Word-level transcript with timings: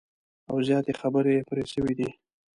او 0.49 0.55
زیاتي 0.67 0.93
خبري 0.99 1.35
پر 1.47 1.57
سوي 1.73 1.93
دي 1.99 2.09